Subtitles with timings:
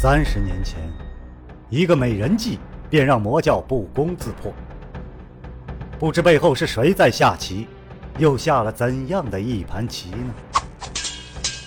[0.00, 0.78] 三十年前，
[1.70, 4.54] 一个美人计便让魔教不攻自破。
[5.98, 7.66] 不知背后是谁在下棋，
[8.16, 10.32] 又下了怎样的一盘棋呢？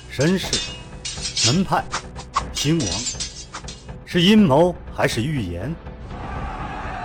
[0.09, 0.71] 身世、
[1.45, 1.83] 门派、
[2.53, 2.87] 兴亡，
[4.05, 5.69] 是阴谋还是预言？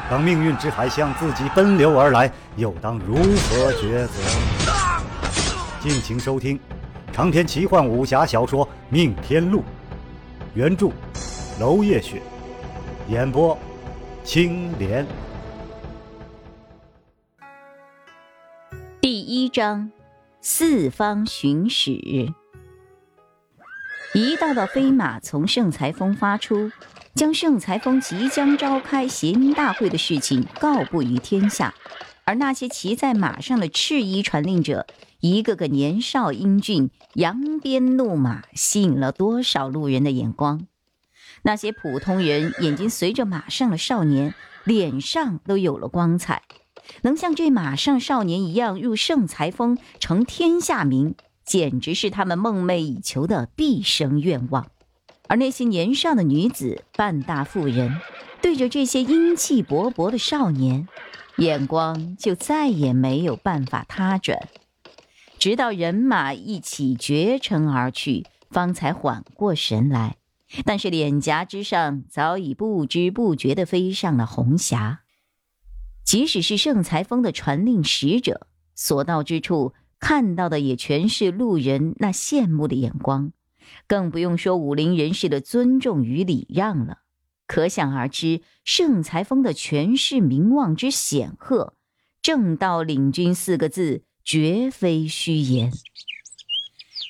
[0.09, 4.13] 当命运之海向自己奔流而来，又当如何抉择？
[5.81, 6.57] 敬请收听
[7.13, 9.59] 长篇奇幻武侠小说《命天录》，
[10.55, 10.93] 原著
[11.59, 12.21] 娄烨雪，
[13.09, 13.57] 演播
[14.23, 15.07] 青莲。
[19.01, 19.91] 第一章：
[20.43, 21.93] 四方巡使。
[24.13, 26.71] 一道道飞马从圣裁峰发出。
[27.15, 31.75] 将圣裁峰即将召开协音大会的事情告布于天下，
[32.27, 34.87] 而那些骑在马上的赤衣传令者，
[35.21, 40.67] 一个个年少英俊，扬鞭怒马，吸引了多少路人的眼光。
[41.47, 46.43] 那些普通人眼睛随着马上的少年，脸上都有了光彩，
[47.03, 54.67] 能像这马上少年一样入圣裁峰，成天下名，简直是他们梦寐以求的毕生愿望。
[55.29, 57.97] 而那些年少的女子、半大妇人，
[58.43, 60.89] 对着这些英气勃勃的少年，
[61.37, 64.49] 眼光就再也没有办法他转，
[65.39, 70.17] 直到人马一起绝尘而去，方才缓过神来。
[70.65, 75.01] 但是脸颊之上早已不知不觉地飞上了红霞。
[76.05, 83.33] 即使是盛才峰的传令使者，所到之处看到的也全是路人那羡慕的眼光。
[83.89, 86.99] 更不用说武林人士的尊重与礼让了，
[87.49, 91.75] 可想而知，盛才峰的权势名望之显赫，
[92.23, 95.73] 正道领军四个字绝非虚言。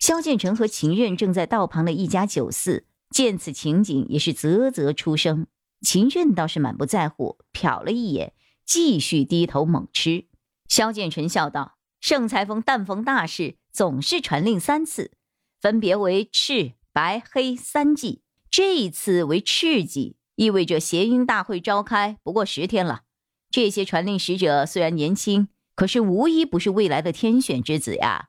[0.00, 5.47] 萧建成和秦任正在道旁的一家酒肆，见此情景，也是啧啧出声。
[5.81, 8.33] 秦任倒是满不在乎，瞟了一眼，
[8.65, 10.27] 继续低头猛吃。
[10.69, 15.12] 萧建成笑道：“盛裁缝但逢大事，总是传令三次。”
[15.61, 23.03] 分别为赤、白、黑三季，这一次为赤季，意味着谐音大会召开不过十天了。
[23.50, 28.28] 这些传令使者虽然年轻，可是无一不是未来的天选之子呀。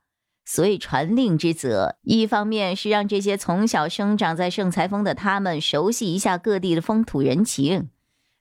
[0.50, 7.90] 所以传令之责，一方面是让这些从小生长在盛才峰的他们熟悉一下各地的风土人情；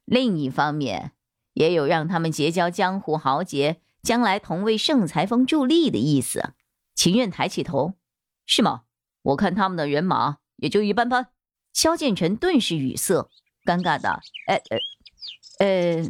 [0.05, 1.11] 另一方面，
[1.55, 6.53] 也有让他们结交江湖豪杰，将来同为盛才峰助力的意思。
[6.95, 7.95] 秦任抬起头。
[8.47, 8.83] 是吗？
[9.23, 11.31] 我看他们的人马也就一般般。
[11.73, 13.29] 萧建成顿时语塞，
[13.65, 14.63] 尴尬的，哎
[15.59, 16.05] 呃，呃，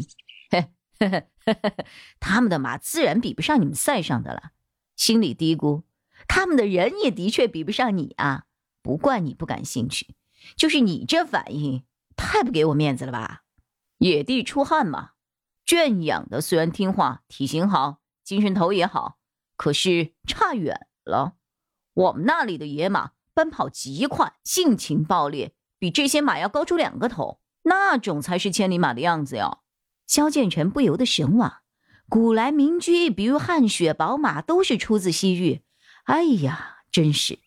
[0.51, 0.69] 嘿，
[1.01, 1.85] 嘿嘿嘿嘿，
[2.21, 4.51] 他们的马自然比不上你们赛上的了。
[4.97, 5.83] 心里嘀咕，
[6.27, 8.45] 他们的人也的确比不上你啊。
[8.83, 10.15] 不怪你不感兴趣，
[10.57, 11.85] 就是你这反应
[12.17, 13.43] 太不给我面子了吧？
[13.99, 15.11] 野地出汗嘛，
[15.65, 19.19] 圈养的虽然听话，体型好，精神头也好，
[19.57, 21.35] 可是差远了。
[21.95, 29.63] 我们那里的野马奔跑极快，性情暴烈，比这些马要高出两个头，那种才是千里马的样子哟。
[30.07, 31.63] 萧建成不由得神往，
[32.09, 35.63] 古来名驹，比如汗血宝马，都是出自西域。
[36.05, 37.41] 哎呀，真是！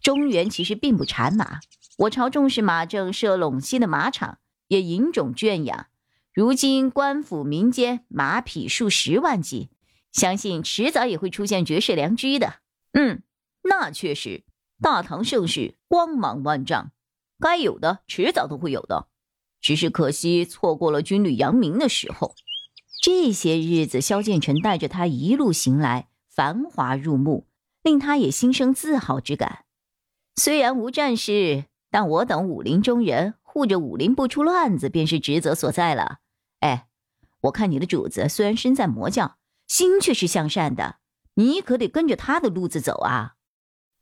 [0.00, 1.58] 中原其实并不产马，
[1.98, 5.86] 我朝重视马政，设陇西的马场，也引种圈养。
[6.32, 9.70] 如今官府民间马匹数十万计，
[10.12, 12.54] 相信迟早也会出现绝世良驹的。
[12.92, 13.22] 嗯。
[13.62, 14.44] 那确实，
[14.80, 16.92] 大唐盛世光芒万丈，
[17.40, 19.08] 该有的迟早都会有的，
[19.60, 22.36] 只是可惜错过了军旅扬名的时候。
[23.06, 27.46] 这些日子，萧建成带着他一路行来，繁华入目，
[27.84, 29.64] 令他也心生自豪之感。
[30.34, 36.18] 虽然无战事，但我等武林中人护着武林不出乱子，便是职责所在了。
[36.58, 36.88] 哎，
[37.42, 39.36] 我看你的主子虽然身在魔教，
[39.68, 40.96] 心却是向善的，
[41.34, 43.36] 你可得跟着他的路子走啊。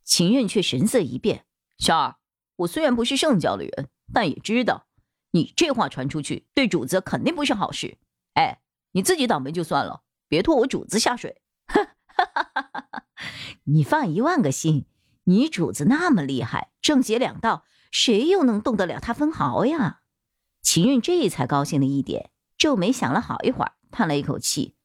[0.03, 1.45] 秦任却神色一变
[1.77, 2.15] ：“小儿，
[2.55, 4.87] 我虽然不是圣教的人，但也知道，
[5.29, 7.99] 你这话传出去，对主子肯定不是好事。
[8.33, 8.61] 哎，
[8.95, 11.41] 你自己倒霉就算了，别拖我主子下水。
[13.65, 14.85] ”“你放一万个心，
[15.25, 19.99] 你主子那么厉害，正邪两道，谁又能动得了他分毫呀？”
[20.63, 24.75] 秦韵这才高兴了一点，皱眉想了好一会儿，叹了一口气：“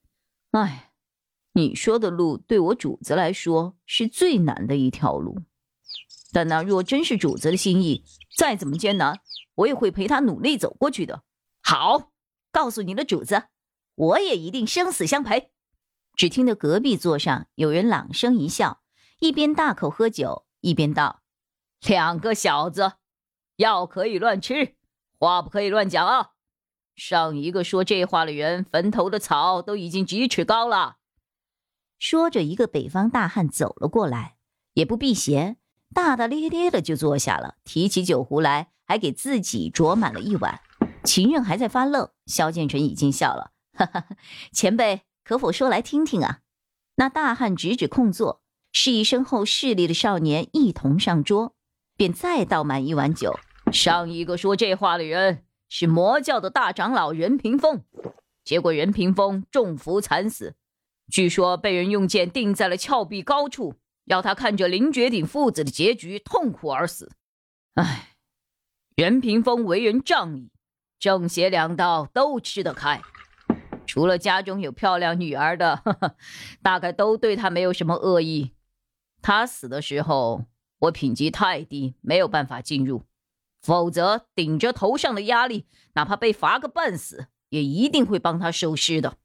[0.51, 0.89] 哎。”
[1.55, 5.43] 你说的路对我主子来说是最难的一条路，
[6.33, 8.05] 但那若真是主子的心意，
[8.37, 9.19] 再怎么艰难，
[9.57, 11.25] 我也会陪他努力走过去的。
[11.61, 12.13] 好，
[12.53, 13.43] 告诉你的主子，
[14.01, 15.51] 我也一定生死相陪。
[16.17, 18.81] 只听得隔壁座上有人朗声一笑，
[19.19, 21.21] 一边大口喝酒，一边道
[21.87, 22.93] ：“两个小子，
[23.57, 24.75] 药可以乱吃，
[25.19, 26.31] 话不可以乱讲啊！
[26.97, 30.97] 上一个说这话的人，坟头的草都已经几尺高了。
[31.99, 34.37] 说着，一个北方大汉走了过来，
[34.73, 35.59] 也不避嫌，
[35.93, 40.59] 大大咧咧的就坐下了，提起酒壶来，还给自己酌满了一碗。
[41.05, 43.53] 秦任还在发愣，萧剑尘已经笑了，
[43.87, 44.17] 哈哈，
[44.53, 46.41] 前辈可否说来听听啊？
[46.97, 48.43] 那大汉指指空座，
[48.73, 51.55] 示意身后势力的少年一同上桌，
[51.97, 53.39] 便再倒满一碗酒。
[53.73, 57.83] 上一个说这话的人是魔教的大长老任屏风，
[58.45, 60.57] 结果任屏风中伏惨死，
[61.11, 67.11] 据说被人用剑钉在了峭壁高处，要他看着林绝顶父子的结局痛苦而死。
[67.75, 68.17] 唉，
[68.95, 70.51] 任屏风为人仗义。
[70.99, 73.01] 正邪两道都吃得开，
[73.87, 76.17] 除了家中有漂亮女儿的，呵呵，
[76.63, 78.53] 大概都对他没有什么恶意。
[79.23, 80.47] 他死的时候，
[80.79, 83.03] 我品级太低，没有办法进入，
[83.61, 89.17] 否则顶着头上的压力，哪怕被罚个半死，也一定会帮他收尸的。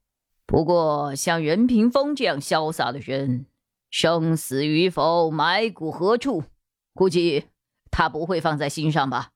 [0.46, 3.46] 不过像任屏风这样潇洒的人，
[3.90, 6.44] 生死与否，埋骨何处，
[6.94, 7.46] 估计
[7.90, 9.32] 他不会放在心上吧。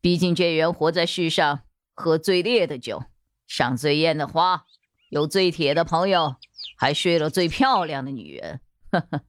[0.00, 1.60] 毕竟这人活在世上，
[1.94, 3.04] 喝最烈的酒，
[3.52, 4.64] 赏最艳的花，
[5.10, 6.36] 有最铁的朋友，
[6.78, 8.60] 还睡了最漂亮的女人。
[8.90, 9.20] 呵呵，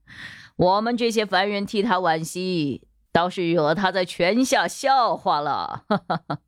[0.56, 5.84] 我们这些凡人替他惋惜，倒是惹他在泉下笑话了。
[5.90, 6.40] 哈哈哈。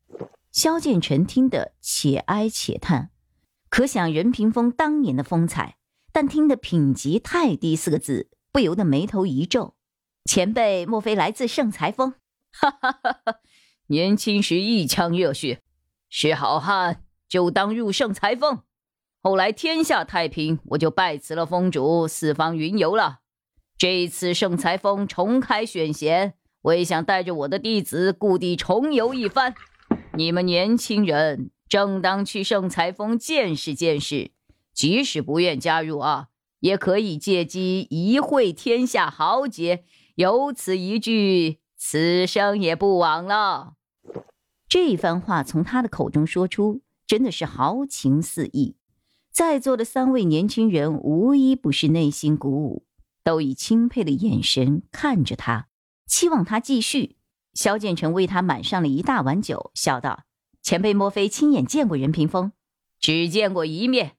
[0.53, 3.09] 萧剑尘听得且哀且叹，
[3.67, 5.75] 可想任屏风当年的风采，
[6.13, 9.75] 但听得品级太低四个字，不由得眉头一皱。
[10.23, 12.13] 前辈莫非来自圣裁峰？
[12.57, 13.39] 哈哈哈哈。
[13.87, 15.61] 年轻时一腔热血，
[16.09, 18.61] 是好汉就当入圣裁缝。
[19.21, 23.19] 后来天下太平，我就拜辞了封主，四方云游了。
[23.77, 29.53] 这一次圣裁缝重开选贤，我也想带着我的弟子故地重游一番。
[30.13, 34.31] 你们年轻人正当去圣裁缝见识见识，
[34.73, 36.27] 即使不愿加入啊，
[36.59, 39.83] 也可以借机一会天下豪杰，
[40.15, 41.59] 有此一聚。
[41.77, 43.73] 此生也不枉了。
[44.67, 48.75] 这一番话从他的口中说出，真的是豪情四溢。
[49.31, 52.85] 在座的三位年轻人无一不是内心鼓舞，
[53.23, 55.67] 都以钦佩的眼神看着他，
[56.07, 57.17] 期望他继续。
[57.53, 60.23] 萧剑成为他满上了一大碗酒，笑道
[60.61, 62.51] ：“前辈莫非亲眼见过任屏风？
[62.99, 64.17] 只见过一面，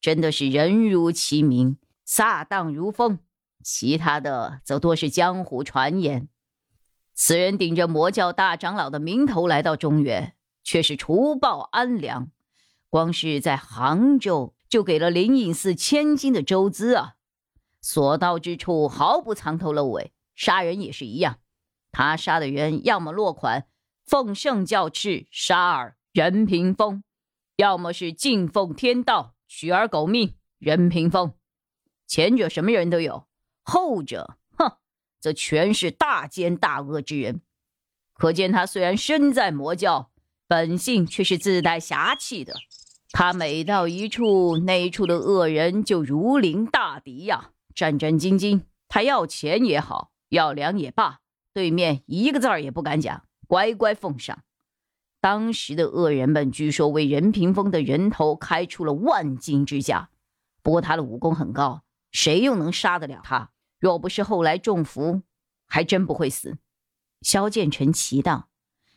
[0.00, 3.20] 真的是人如其名，飒荡如风。
[3.62, 6.28] 其他的则多是江湖传言。”
[7.14, 12.30] 此人顶着魔教大长老的名头来到中原，却是除暴安良，
[12.88, 17.14] 光是在杭州就给了灵隐寺千金的周资啊！
[17.80, 21.38] 所到之处毫不藏头露尾，杀人也是一样。
[21.92, 23.68] 他杀的人要么落款
[24.04, 27.04] “奉圣教敕杀尔任屏风”，
[27.56, 31.34] 要么是敬奉天道取而狗命任屏风。
[32.06, 33.28] 前者什么人都有，
[33.62, 34.38] 后者。
[34.56, 34.78] 哼
[35.20, 37.42] 则全是大奸大恶之人，
[38.12, 40.10] 可见他虽然身在魔教，
[40.46, 42.54] 本性却是自带侠气的。
[43.10, 48.62] 他每到一处，那一处的恶人就如临大敌呀，战战兢兢。
[48.88, 51.20] 他要钱也好，要粮也罢，
[51.52, 54.42] 对面一个字儿也不敢讲，乖乖奉上。
[55.20, 60.10] 当时的恶人们据说为任屏风的人头开出了万金之价，
[60.62, 61.82] 不过他的武功很高，
[62.12, 63.50] 谁又能杀得了他？
[63.78, 65.22] 若不是后来中伏，
[65.66, 66.58] 还真不会死。
[67.22, 68.48] 萧剑尘奇道：“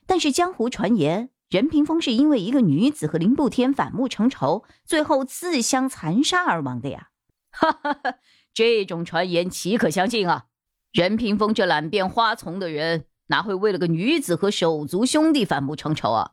[0.06, 7.10] 但是江湖传言，任屏风是因为一个女子和林不天反目成仇，最后自相残杀而亡的呀！”
[7.51, 8.16] 哈哈哈，
[8.54, 10.46] 这种传言岂可相信啊？
[10.92, 16.32] 任屏风这懒变花丛的人，哪会为了个女子和手足兄弟反目成仇啊？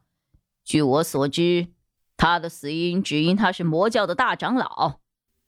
[0.64, 1.68] 据我所知，
[2.16, 5.00] 他的死因只因他是魔教的大长老。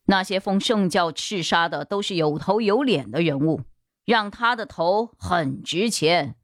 [0.06, 3.62] 那些奉圣教赤杀的都是有头有脸的人物，
[4.04, 6.36] 让他的头很值钱，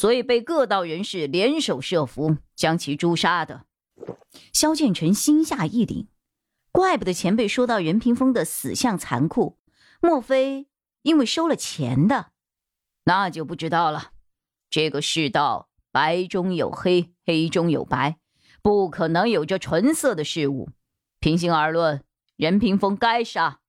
[0.00, 3.66] 所以被各道人士联手设伏将其诛杀的。
[4.50, 6.06] 萧剑尘心下一凛，
[6.72, 9.58] 怪不得前辈说到任屏风的死相残酷，
[10.00, 10.68] 莫非
[11.02, 12.30] 因为收了钱的？
[13.04, 14.12] 那就不知道了。
[14.70, 18.16] 这个世道白中有黑，黑中有白，
[18.62, 20.70] 不可能有这纯色的事物。
[21.18, 22.02] 平心而论。
[22.36, 23.60] 任屏风该杀，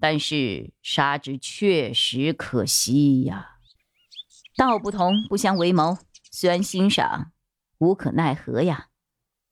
[0.00, 3.51] 但是杀之确实可惜呀。
[4.56, 5.98] 道不同不相为谋，
[6.30, 7.32] 虽然欣赏，
[7.78, 8.88] 无可奈何呀。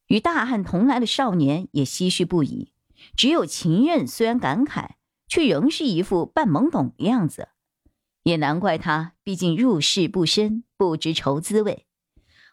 [0.06, 2.72] 与大汉同来的少年也唏嘘不已，
[3.16, 4.90] 只有秦任虽然感慨，
[5.26, 7.48] 却仍是一副半懵懂的样子。
[8.24, 11.86] 也难怪他，毕竟入世不深，不知愁滋味。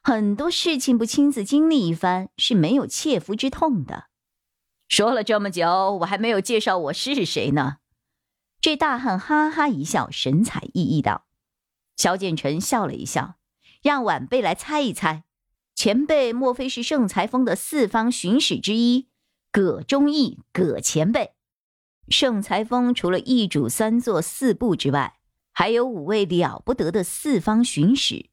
[0.01, 4.05] 很多事情不亲自经历一番是没有切肤之痛的。
[4.87, 7.79] 说了这么久，我还没有介绍我是谁呢。
[8.61, 11.25] 这大汉哈哈一笑，神采奕奕道
[11.97, 13.35] ：“萧剑尘笑了一笑，
[13.81, 15.23] 让晚辈来猜一猜，
[15.75, 19.09] 前辈莫非是盛才峰的四方巡使之一，
[19.51, 21.33] 葛忠义，葛前辈？
[22.07, 25.19] 盛才峰除了一主三座四部之外，
[25.51, 28.29] 还有五位了不得的四方巡使，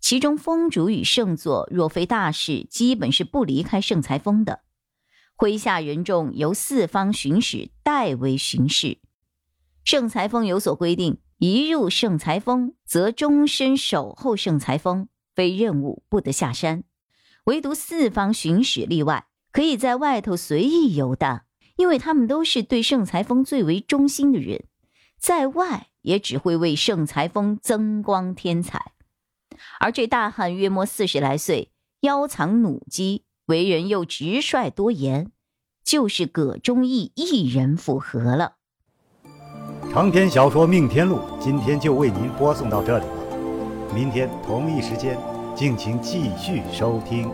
[0.00, 4.60] 其中风主与圣座若非大事，基本是不离开盛才峰的。
[5.36, 8.98] 麾下人众由四方巡使代为巡视。
[9.84, 16.84] 盛才峰有所规定，一入圣裁峰，则终身守候圣裁峰，非任务不得下山。
[17.44, 21.44] 唯独四方巡使例外，可以在外头随意游荡，
[21.76, 24.64] 因为他们都是对圣裁峰最为忠心的人，
[25.18, 28.92] 在外也只会为圣裁峰增光添彩。
[29.78, 35.30] 而这大汉约莫四十来岁，腰藏弩机，为人又直率多言，
[35.84, 38.56] 就是葛忠义一人符合了。
[39.96, 43.38] 长篇小说《命天录》今天就为您播送到这里了，
[43.94, 45.16] 明天同一时间，
[45.54, 47.30] 敬请继续收听。